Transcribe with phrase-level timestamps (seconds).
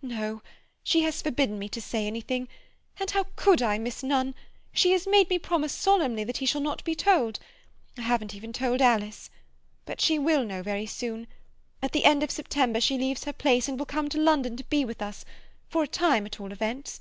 [0.00, 0.40] "No.
[0.82, 4.34] She has forbidden me to say anything—and how could I, Miss Nunn?
[4.72, 7.38] She has made me promise solemnly that he shall not be told.
[7.98, 9.28] I haven't even told Alice.
[9.84, 11.26] But she will know very soon.
[11.82, 14.64] At the end of September she leaves her place, and will come to London to
[14.64, 16.98] be with us—for a time at all events.